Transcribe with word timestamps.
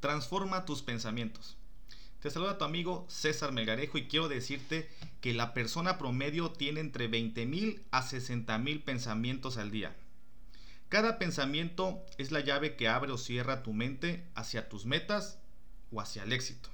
Transforma 0.00 0.64
tus 0.64 0.82
pensamientos. 0.82 1.56
Te 2.20 2.30
saluda 2.30 2.58
tu 2.58 2.64
amigo 2.64 3.06
César 3.08 3.52
Melgarejo 3.52 3.98
y 3.98 4.06
quiero 4.06 4.28
decirte 4.28 4.88
que 5.20 5.34
la 5.34 5.54
persona 5.54 5.98
promedio 5.98 6.50
tiene 6.50 6.80
entre 6.80 7.10
20.000 7.10 7.82
a 7.90 8.02
60.000 8.02 8.84
pensamientos 8.84 9.56
al 9.56 9.70
día. 9.70 9.96
Cada 10.88 11.18
pensamiento 11.18 12.04
es 12.16 12.30
la 12.30 12.40
llave 12.40 12.76
que 12.76 12.88
abre 12.88 13.12
o 13.12 13.18
cierra 13.18 13.62
tu 13.62 13.72
mente 13.72 14.24
hacia 14.34 14.68
tus 14.68 14.86
metas 14.86 15.38
o 15.92 16.00
hacia 16.00 16.22
el 16.22 16.32
éxito. 16.32 16.70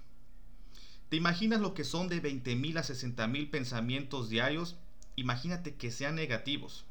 ¿Te 1.09 1.17
imaginas 1.17 1.61
lo 1.61 1.75
que 1.75 1.85
son 1.85 2.09
de 2.09 2.23
20.000 2.23 2.79
a 2.79 2.83
60.000 2.83 3.51
pensamientos 3.51 4.29
diarios? 4.29 4.77
Imagínate 5.17 5.77
que 5.77 5.91
sean 5.91 6.15
negativos. 6.15 6.85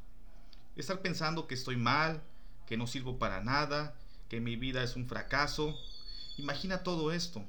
Estar 0.75 1.01
pensando 1.01 1.47
que 1.47 1.55
estoy 1.55 1.77
mal, 1.77 2.23
que 2.65 2.77
no 2.77 2.87
sirvo 2.87 3.19
para 3.19 3.43
nada, 3.43 3.95
que 4.29 4.39
mi 4.39 4.55
vida 4.55 4.83
es 4.83 4.95
un 4.95 5.07
fracaso. 5.07 5.77
Imagina 6.37 6.83
todo 6.83 7.11
esto. 7.11 7.43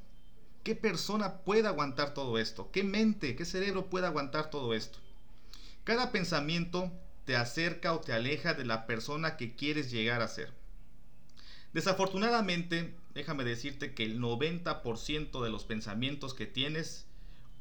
¿Qué 0.63 0.75
persona 0.75 1.39
puede 1.39 1.69
aguantar 1.69 2.15
todo 2.15 2.39
esto? 2.39 2.71
¿Qué 2.71 2.85
mente, 2.85 3.37
qué 3.37 3.45
cerebro 3.45 3.91
puede 3.91 4.07
aguantar 4.07 4.51
todo 4.51 4.75
esto? 4.75 4.99
Cada 5.85 6.11
pensamiento 6.13 6.91
te 7.25 7.37
acerca 7.37 7.93
o 7.93 8.01
te 8.01 8.13
aleja 8.13 8.55
de 8.55 8.65
la 8.65 8.87
persona 8.87 9.37
que 9.37 9.55
quieres 9.55 9.91
llegar 9.91 10.23
a 10.23 10.29
ser. 10.29 10.53
Desafortunadamente, 11.73 12.95
déjame 13.15 13.45
decirte 13.45 13.95
que 13.95 14.05
el 14.05 14.21
90% 14.21 15.43
de 15.43 15.51
los 15.51 15.65
pensamientos 15.65 16.35
que 16.35 16.47
tienes 16.47 17.07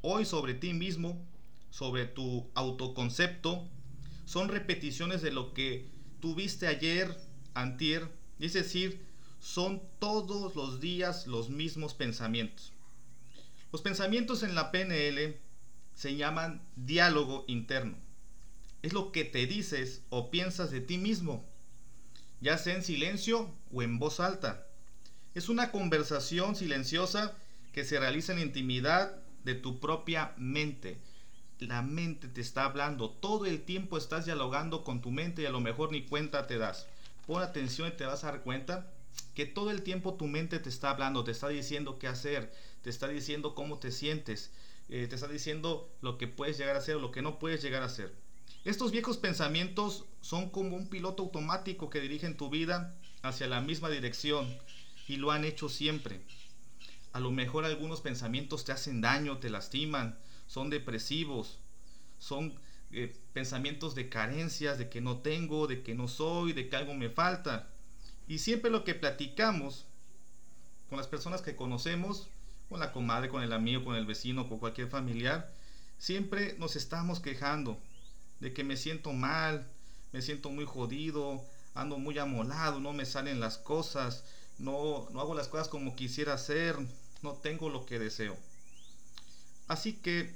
hoy 0.02 0.24
sobre 0.24 0.54
ti 0.54 0.72
mismo, 0.72 1.26
sobre 1.70 2.06
tu 2.06 2.48
autoconcepto, 2.54 3.68
son 4.24 4.48
repeticiones 4.48 5.20
de 5.20 5.32
lo 5.32 5.52
que 5.52 5.88
tuviste 6.20 6.66
ayer, 6.66 7.18
antier, 7.54 8.08
es 8.38 8.52
decir, 8.52 9.04
son 9.44 9.82
todos 9.98 10.56
los 10.56 10.80
días 10.80 11.26
los 11.26 11.50
mismos 11.50 11.92
pensamientos. 11.92 12.72
Los 13.72 13.82
pensamientos 13.82 14.42
en 14.42 14.54
la 14.54 14.72
PNL 14.72 15.36
se 15.92 16.16
llaman 16.16 16.66
diálogo 16.76 17.44
interno. 17.46 17.98
Es 18.80 18.94
lo 18.94 19.12
que 19.12 19.22
te 19.22 19.46
dices 19.46 20.00
o 20.08 20.30
piensas 20.30 20.70
de 20.70 20.80
ti 20.80 20.96
mismo, 20.96 21.44
ya 22.40 22.56
sea 22.56 22.74
en 22.74 22.82
silencio 22.82 23.54
o 23.70 23.82
en 23.82 23.98
voz 23.98 24.18
alta. 24.18 24.66
Es 25.34 25.50
una 25.50 25.70
conversación 25.70 26.56
silenciosa 26.56 27.36
que 27.72 27.84
se 27.84 28.00
realiza 28.00 28.32
en 28.32 28.38
intimidad 28.38 29.14
de 29.44 29.54
tu 29.54 29.78
propia 29.78 30.32
mente. 30.38 30.96
La 31.58 31.82
mente 31.82 32.28
te 32.28 32.40
está 32.40 32.64
hablando, 32.64 33.10
todo 33.10 33.44
el 33.44 33.62
tiempo 33.62 33.98
estás 33.98 34.24
dialogando 34.24 34.84
con 34.84 35.02
tu 35.02 35.10
mente 35.10 35.42
y 35.42 35.46
a 35.46 35.50
lo 35.50 35.60
mejor 35.60 35.92
ni 35.92 36.06
cuenta 36.06 36.46
te 36.46 36.56
das. 36.56 36.86
Pon 37.26 37.42
atención 37.42 37.88
y 37.88 37.92
te 37.92 38.06
vas 38.06 38.24
a 38.24 38.28
dar 38.28 38.40
cuenta 38.40 38.93
que 39.34 39.46
todo 39.46 39.70
el 39.70 39.82
tiempo 39.82 40.14
tu 40.14 40.26
mente 40.26 40.58
te 40.58 40.68
está 40.68 40.90
hablando, 40.90 41.24
te 41.24 41.32
está 41.32 41.48
diciendo 41.48 41.98
qué 41.98 42.06
hacer, 42.06 42.52
te 42.82 42.90
está 42.90 43.08
diciendo 43.08 43.54
cómo 43.54 43.78
te 43.78 43.90
sientes, 43.90 44.52
eh, 44.88 45.06
te 45.08 45.14
está 45.14 45.28
diciendo 45.28 45.90
lo 46.00 46.18
que 46.18 46.28
puedes 46.28 46.58
llegar 46.58 46.76
a 46.76 46.78
hacer 46.78 46.96
o 46.96 47.00
lo 47.00 47.10
que 47.10 47.22
no 47.22 47.38
puedes 47.38 47.62
llegar 47.62 47.82
a 47.82 47.86
hacer. 47.86 48.14
Estos 48.64 48.92
viejos 48.92 49.18
pensamientos 49.18 50.04
son 50.20 50.50
como 50.50 50.76
un 50.76 50.88
piloto 50.88 51.22
automático 51.22 51.90
que 51.90 52.00
dirigen 52.00 52.36
tu 52.36 52.48
vida 52.48 52.96
hacia 53.22 53.46
la 53.46 53.60
misma 53.60 53.90
dirección 53.90 54.46
y 55.08 55.16
lo 55.16 55.30
han 55.30 55.44
hecho 55.44 55.68
siempre. 55.68 56.20
A 57.12 57.20
lo 57.20 57.30
mejor 57.30 57.64
algunos 57.64 58.00
pensamientos 58.00 58.64
te 58.64 58.72
hacen 58.72 59.00
daño, 59.00 59.38
te 59.38 59.50
lastiman, 59.50 60.18
son 60.46 60.70
depresivos, 60.70 61.58
son 62.18 62.54
eh, 62.90 63.14
pensamientos 63.32 63.94
de 63.94 64.08
carencias, 64.08 64.78
de 64.78 64.88
que 64.88 65.00
no 65.00 65.18
tengo, 65.18 65.66
de 65.66 65.82
que 65.82 65.94
no 65.94 66.08
soy, 66.08 66.52
de 66.52 66.68
que 66.68 66.76
algo 66.76 66.94
me 66.94 67.10
falta. 67.10 67.73
Y 68.26 68.38
siempre 68.38 68.70
lo 68.70 68.84
que 68.84 68.94
platicamos 68.94 69.84
con 70.88 70.98
las 70.98 71.08
personas 71.08 71.42
que 71.42 71.56
conocemos, 71.56 72.28
con 72.68 72.80
la 72.80 72.92
comadre, 72.92 73.28
con 73.28 73.42
el 73.42 73.52
amigo, 73.52 73.84
con 73.84 73.96
el 73.96 74.06
vecino, 74.06 74.48
con 74.48 74.58
cualquier 74.58 74.88
familiar, 74.88 75.52
siempre 75.98 76.56
nos 76.58 76.76
estamos 76.76 77.20
quejando 77.20 77.78
de 78.40 78.52
que 78.52 78.64
me 78.64 78.76
siento 78.76 79.12
mal, 79.12 79.66
me 80.12 80.22
siento 80.22 80.50
muy 80.50 80.64
jodido, 80.64 81.44
ando 81.74 81.98
muy 81.98 82.18
amolado, 82.18 82.80
no 82.80 82.92
me 82.92 83.04
salen 83.04 83.40
las 83.40 83.58
cosas, 83.58 84.24
no, 84.58 85.08
no 85.10 85.20
hago 85.20 85.34
las 85.34 85.48
cosas 85.48 85.68
como 85.68 85.96
quisiera 85.96 86.34
hacer, 86.34 86.76
no 87.22 87.32
tengo 87.32 87.68
lo 87.68 87.84
que 87.84 87.98
deseo. 87.98 88.36
Así 89.66 89.94
que 89.94 90.32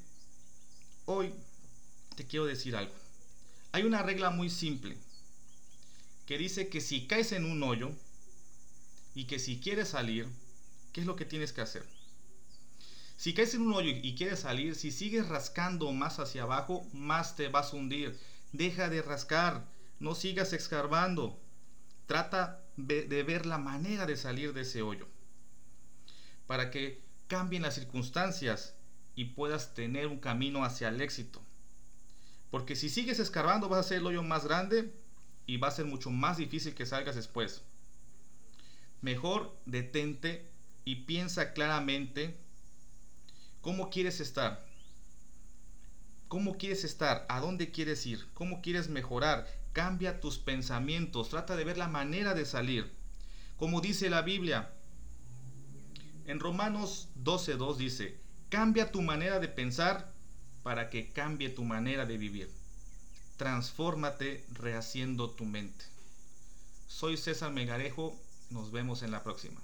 hoy 1.07 1.33
te 2.17 2.27
quiero 2.27 2.47
decir 2.47 2.77
algo. 2.77 2.95
Hay 3.73 3.85
una 3.85 4.03
regla 4.03 4.31
muy 4.31 4.51
simple 4.51 4.97
que 6.29 6.37
dice 6.37 6.69
que 6.69 6.83
si 6.83 7.07
caes 7.07 7.33
en 7.33 7.47
un 7.47 7.63
hoyo 7.63 7.91
y 9.15 9.25
que 9.25 9.39
si 9.39 9.61
quieres 9.61 9.89
salir, 9.89 10.29
¿qué 10.93 11.01
es 11.01 11.07
lo 11.07 11.17
que 11.17 11.25
tienes 11.25 11.55
que 11.55 11.63
hacer? 11.63 11.87
Si 13.17 13.33
caes 13.33 13.55
en 13.55 13.63
un 13.63 13.73
hoyo 13.73 13.91
y 13.91 14.15
quieres 14.15 14.41
salir, 14.41 14.75
si 14.75 14.91
sigues 14.91 15.27
rascando 15.27 15.91
más 15.91 16.19
hacia 16.19 16.43
abajo, 16.43 16.87
más 16.93 17.35
te 17.35 17.49
vas 17.49 17.73
a 17.73 17.77
hundir. 17.77 18.21
Deja 18.53 18.91
de 18.91 19.01
rascar, 19.01 19.65
no 20.01 20.15
sigas 20.15 20.53
escarbando. 20.53 21.41
Trata 22.05 22.63
de 22.77 23.23
ver 23.23 23.47
la 23.47 23.57
manera 23.57 24.05
de 24.05 24.19
salir 24.19 24.53
de 24.53 24.61
ese 24.61 24.83
hoyo. 24.83 25.09
Para 26.47 26.71
que 26.71 27.03
cambien 27.27 27.63
las 27.63 27.77
circunstancias 27.77 28.75
y 29.15 29.25
puedas 29.25 29.73
tener 29.73 30.09
un 30.09 30.21
camino 30.21 30.63
hacia 30.63 30.89
el 30.89 31.01
éxito. 31.01 31.41
Porque 32.51 32.77
si 32.77 32.91
sigues 32.91 33.19
escarbando 33.19 33.71
vas 33.71 33.79
a 33.79 33.81
hacer 33.81 33.97
el 33.97 34.07
hoyo 34.07 34.23
más 34.23 34.45
grande 34.45 34.93
y 35.49 35.57
va 35.57 35.69
a 35.69 35.73
ser 35.73 35.87
mucho 35.87 36.11
más 36.11 36.37
difícil 36.37 36.75
que 36.75 36.87
salgas 36.87 37.17
después. 37.17 37.63
Mejor 39.01 39.59
detente 39.65 40.47
y 40.85 40.97
piensa 41.07 41.55
claramente 41.55 42.37
cómo 43.63 43.89
quieres 43.89 44.21
estar. 44.21 44.69
¿Cómo 46.29 46.59
quieres 46.59 46.85
estar? 46.85 47.25
¿A 47.31 47.41
dónde 47.41 47.71
quieres 47.71 48.05
ir? 48.05 48.29
¿Cómo 48.35 48.61
quieres 48.61 48.91
mejorar? 48.91 49.49
Cambia 49.73 50.21
tus 50.21 50.39
pensamientos. 50.39 51.31
Trata 51.31 51.57
de 51.57 51.65
ver 51.65 51.79
la 51.79 51.89
manera 51.89 52.35
de 52.35 52.45
salir. 52.45 52.93
Como 53.57 53.81
dice 53.81 54.11
la 54.11 54.21
Biblia. 54.21 54.71
En 56.27 56.41
Romanos 56.41 57.09
12.2 57.25 57.77
dice, 57.77 58.21
cambia 58.51 58.93
tu 58.93 59.01
manera 59.01 59.41
de 59.41 59.49
pensar 59.49 60.13
para 60.63 60.91
que 60.91 61.09
cambie 61.09 61.49
tu 61.49 61.65
manera 61.65 62.05
de 62.05 62.19
vivir. 62.19 62.51
Transfórmate 63.39 64.45
rehaciendo 64.51 65.31
tu 65.31 65.45
mente. 65.45 65.85
Soy 66.89 67.17
César 67.17 67.53
Megarejo, 67.53 68.21
nos 68.51 68.73
vemos 68.73 69.05
en 69.05 69.13
la 69.13 69.23
próxima. 69.23 69.61